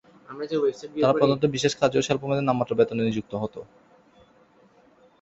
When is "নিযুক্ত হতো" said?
3.03-3.59